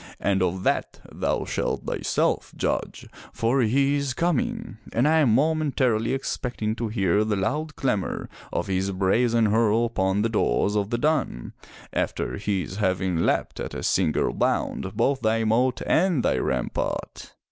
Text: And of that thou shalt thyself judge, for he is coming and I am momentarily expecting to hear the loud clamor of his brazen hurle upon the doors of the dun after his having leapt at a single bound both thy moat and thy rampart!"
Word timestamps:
And 0.19 0.41
of 0.41 0.63
that 0.63 0.99
thou 1.11 1.45
shalt 1.45 1.85
thyself 1.85 2.55
judge, 2.57 3.05
for 3.31 3.61
he 3.61 3.97
is 3.97 4.15
coming 4.15 4.79
and 4.91 5.07
I 5.07 5.19
am 5.19 5.35
momentarily 5.35 6.15
expecting 6.15 6.75
to 6.77 6.87
hear 6.87 7.23
the 7.23 7.35
loud 7.35 7.75
clamor 7.75 8.27
of 8.51 8.65
his 8.65 8.89
brazen 8.89 9.45
hurle 9.51 9.85
upon 9.85 10.23
the 10.23 10.29
doors 10.29 10.75
of 10.75 10.89
the 10.89 10.97
dun 10.97 11.53
after 11.93 12.37
his 12.39 12.77
having 12.77 13.17
leapt 13.19 13.59
at 13.59 13.75
a 13.75 13.83
single 13.83 14.33
bound 14.33 14.91
both 14.97 15.21
thy 15.21 15.43
moat 15.43 15.83
and 15.85 16.23
thy 16.23 16.37
rampart!" 16.39 17.35